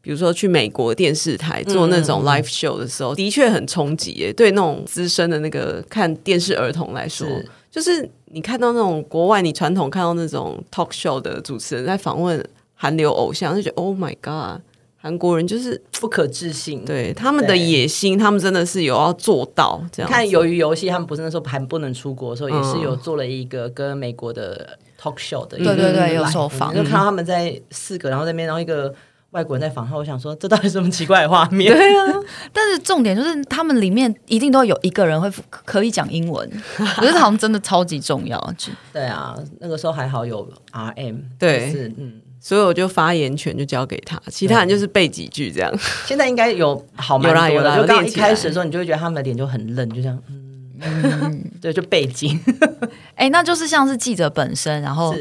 [0.00, 4.32] 比如说去美国电视台做那种 live show 的时候，嗯、的确很冲击耶。
[4.32, 8.08] 对那种资深的那个看电视儿童来说，是就是。
[8.30, 12.42] 你看到那种国外，你传统看到那种 talk show 的主持人在访问
[12.74, 14.60] 韩流偶像，就觉得 Oh my God，
[14.96, 20.10] 韩国人就是不可置信，对他们的野心，他们真的是有要做到这样。
[20.10, 28.94] 看由于游戏，他们不是那时候还不能出国的时候，也是有做了一个跟美国的 talk show 的，对对对，有受访，就看到他们在四个，然后在那边，然后一个。
[29.32, 31.70] 外国人在访谈，我想说，这到底是什么奇怪的画面？
[31.70, 32.06] 对啊，
[32.50, 38.54] 但是重点就是他们里面一定都有一个人会可以讲英文， 我觉得好像真的超级重要。
[38.92, 45.70] 对啊，那个时候还好有 RM，对，是嗯，所以我就发言权就交给他，其他人就是背几句这样。
[46.06, 50.37] 现在应该有好蛮多的，有啦有啦，就刚一开始的时候，你就会觉得他们的脸就很愣，就这样，嗯，
[51.60, 52.38] 对，就背景。
[53.16, 55.14] 哎，那就是像是记者本身，然后。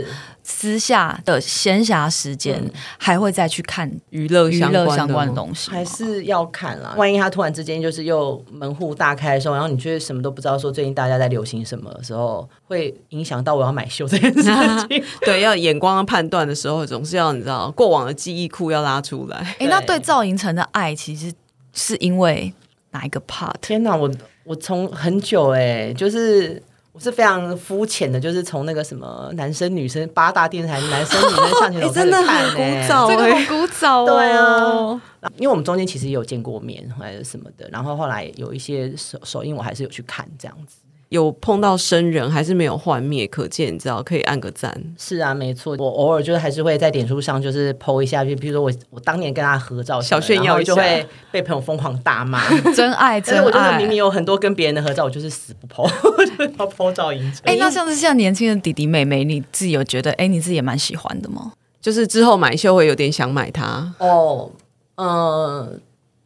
[0.50, 2.64] 私下的闲暇时间
[2.98, 6.96] 还会再去看娱乐娱乐相关的东西，还是要看啦。
[6.96, 15.04] 万一他突然之间就是又门户大开的时候，然后你却什么都不知道，说最近大家在流行什么的时候，会影响到我要买秀这件事情。
[15.20, 19.58] 对，要眼光判断的时候，总是要你知道过往的记忆库要拉出来。
[19.60, 21.30] 哎，那对赵寅成的爱，其实
[21.74, 22.54] 是因为
[22.98, 23.54] 哪一个 part？
[23.62, 24.10] 天哪，我
[24.44, 26.62] 我从很久哎，就是。
[26.94, 35.00] 我是非常肤浅的，就是从那个什么男生女生八大电视台男生女生上前走开始看， 真的很古早，这个很古早，对啊。
[35.36, 40.78] 因为我们中间其实也有见过面，还是什么的，然后后来有一些首首映，我还是有去看这样子。
[41.10, 44.78] 有碰到生人还是没有幻灭，可见你知道可以按个赞。
[44.98, 52.42] 是啊，没错，我偶尔就是还是会在脸书上就是 po 一下，就比如说我我当年跟他合照，小炫耀就会被朋友疯狂大骂，
[52.76, 53.78] 真爱 真爱。
[53.78, 55.90] 明明有很多跟别人的合照，我就是死不 po，
[56.26, 57.42] 就是要 po 赵寅成。
[57.46, 61.54] 哎、欸，那像是像年轻的弟弟妹妹，你自己有觉得哎、欸，你自己也蛮喜欢的吗？
[61.80, 64.52] 就是之后买秀会有点想买它哦，
[64.96, 65.70] 嗯、呃。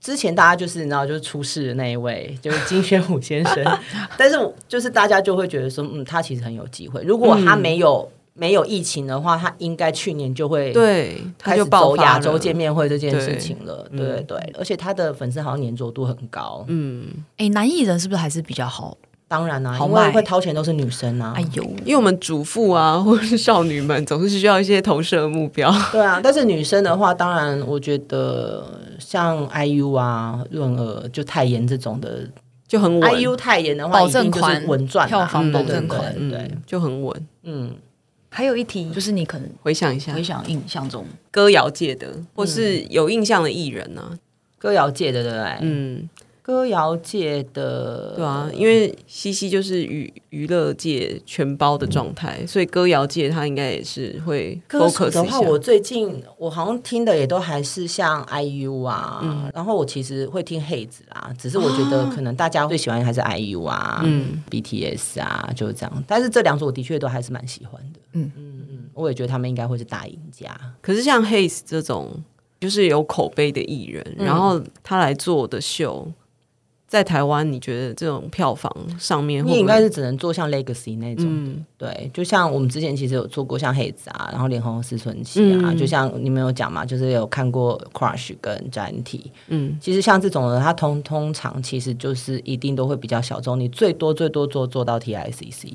[0.01, 3.63] 之前大家就是你知道，就是出事的那一位，就是金宣虎先生。
[4.17, 4.35] 但是
[4.67, 7.03] 就是大家就会觉得说，嗯，他其实很有机会。
[7.03, 13.87] 如果他没有、嗯、没有疫情的话，他应该去年就会对开始走亚洲见面会这件事情了。
[13.91, 16.65] 对对，对对，而且他的粉丝好像粘着度很高。
[16.67, 17.05] 嗯，
[17.37, 18.97] 哎、欸，男艺人是不是还是比较好？
[19.31, 21.31] 当然啦、啊，因为会掏钱都是女生啊。
[21.37, 25.73] 哎呦，因为我们主妇啊，或者是少女们，总是需要一些投射目标。
[25.89, 28.61] 对啊，但是女生的话，当然我觉得
[28.99, 32.27] 像 IU 啊、润儿、就泰妍这种的
[32.67, 33.09] 就很稳。
[33.09, 37.27] IU 泰妍的话，保证款稳赚，票房保证款，对，对，就很稳。
[37.43, 37.73] 嗯，
[38.27, 44.19] 还有一题就是你可能回想一下，回想印象中歌谣界的，或是有印象的艺人呢、啊？
[44.59, 45.57] 歌谣界的，对不对？
[45.61, 46.09] 嗯。
[46.51, 66.03] 歌谣界的对啊，因为西西就是娱娱乐界全包的状态，嗯、所以歌谣界他应该也是会 focus 的话，我最近我好像听的也都还是像 IU 啊，嗯、然后我其实会听 HEYZ 啊，只是我觉得可能大家最喜欢的还是 IU 啊，嗯，BTS 啊，就是这样。
[66.05, 70.53] 但是这两组我的确都还是蛮喜欢的，嗯嗯嗯，我也觉得他们应该会是大赢家。
[70.81, 72.09] 可是像 HEYZ 这种
[72.59, 76.05] 就是有口碑的艺人，嗯、然后他来做的秀。
[76.91, 78.69] 在台湾，你觉得这种票房
[78.99, 95.71] 上面你应该是只能做像 Legacy 那种，嗯、对，就像我们之前其实有做过像 HEYZ 啊，然后脸红思春期啊，嗯、就像你们有讲嘛，就是有看过 Crush 跟詹体，嗯，其实像这种的，它通通常其实就是一定都会比较小众，你最多最多做做到 TICC，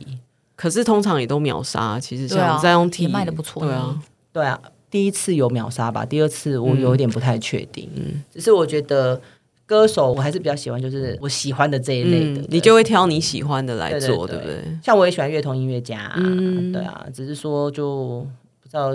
[0.54, 3.98] 可是通常也都秒杀，其实像在用 T 卖的不错，对啊，
[4.34, 4.60] 对啊，
[4.90, 9.18] 第一次有秒杀吧，第二次我有点不太确定，嗯，只是我觉得。
[9.66, 14.78] 歌手我还是比较喜欢，就是我喜欢的这一类的，嗯、你就会挑你喜欢的来做，对，对，对，对不对？
[14.82, 18.24] 像我也喜欢乐童音乐家、啊，嗯、对啊，只是说就
[18.62, 18.90] 不知道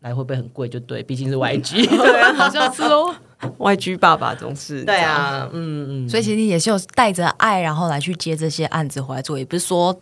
[0.00, 3.14] 来会不会很贵，就对，毕竟是 YG， 对啊，好像是哦，
[3.58, 9.98] YG 爸爸总是对啊，嗯嗯，所以其实你也是有带着爱，然后来去接这些案子回来做，也不是说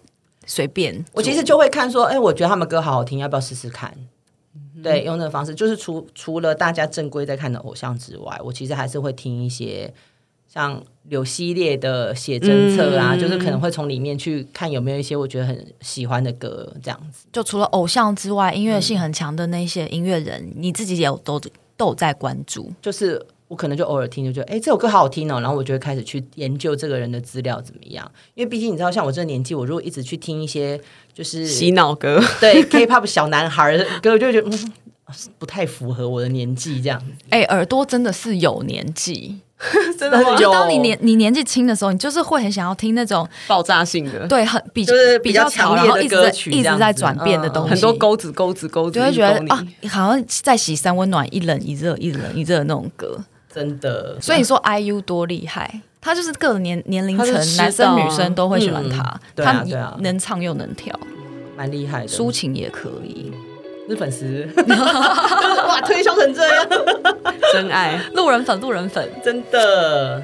[0.46, 1.04] 随便。
[1.12, 3.94] 我其实就会看说，哎，我觉得他们歌好好听，要不要试试看？
[4.82, 9.92] 对，用这个方式，就是除除了大家正规在看的偶像之外，我其实还是会听一些
[10.48, 17.26] 像柳系列的写真册啊，嗯、就是可能会从里面去看有没有一些我觉得很喜欢的歌，这样子。
[17.32, 21.40] 就除了偶像之外，音乐性很强的那些音乐人，嗯、你自己也有都
[21.76, 22.70] 都有在关注。
[22.82, 28.10] 就是我可能就偶尔听，就觉得哎，这首歌好好听哦，然后我就会开始去研究这个人的资料怎么样。
[28.34, 30.80] 因为毕竟你知道，像我这个年纪，我如果一直去听一些。
[31.14, 34.72] 就是洗脑歌， 对 K-pop 小男孩的歌，我就觉得嗯，
[35.38, 37.02] 不太符合我的年纪这样。
[37.30, 39.38] 哎、欸，耳朵真的是有年纪，
[39.98, 40.34] 真的吗？
[40.40, 54.18] 就当你年你年纪轻的时候，你就是会很想要听那种爆炸性的，对，很比就是比较强烈的歌曲，一直在转变的东西，很多钩子钩子钩子，就会觉得啊，好像在洗三温暖，一冷一热，一冷一热那种歌，真的。
[54.20, 55.82] 所以你说 IU 多厉害？
[56.04, 59.20] 他就是各年年龄层，男生女生都会喜欢他。
[59.36, 59.64] 他
[60.00, 60.92] 能唱又能跳，
[61.56, 62.08] 蛮厉害的。
[62.08, 63.30] 抒情也可以，
[63.88, 66.66] 是粉丝 哇，推销成这样，
[67.52, 70.20] 真爱路人粉，路人粉，真的。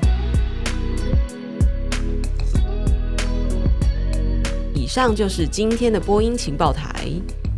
[4.75, 7.07] 以上就是今天的播音情报台，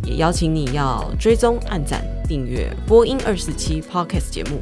[0.05, 4.59] 也邀请你要追踪、按赞、订阅播音二四七 Podcast 节目。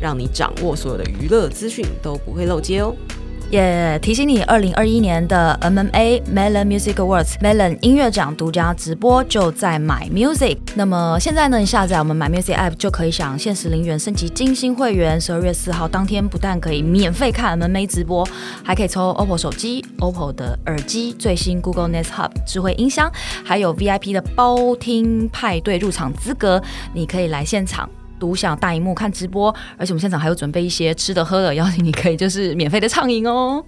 [0.00, 2.94] 让你掌握所有的娱乐资讯都不会漏接哦。
[3.48, 10.58] 也提醒你，二零二一年的 MMA Melon Music Awards Melon 音乐奖独家直播就在 My Music。
[10.74, 15.20] 那么现在呢，你下载我们 My Music App 就可以享限时零元升级金星会员。
[15.20, 18.26] 十二月四号当天，不但可以免费看 MMA 直播，
[18.64, 23.08] 还可以抽 OPPO 手机、OPPO 的耳机、最新 Google Nest Hub 智慧音箱，
[23.44, 26.60] 还有 VIP 的包厅派对入场资格。
[26.92, 27.88] 你可以来现场。
[28.18, 33.64] 独享大荧幕看直播，而且我们现场还有准备一些吃的喝的，邀请你可以就是免费的畅饮哦。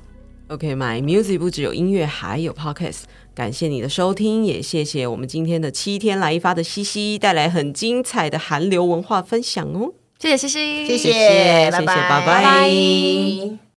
[0.49, 3.03] OK，My Music 不只有音乐，还有 Podcast。
[3.34, 9.92] 感谢你的收听，也谢谢我们今天的七天来一发的西西带来很精彩的韩流文化分享哦。
[10.18, 13.68] 谢谢西西，谢谢，谢谢，拜拜，拜拜。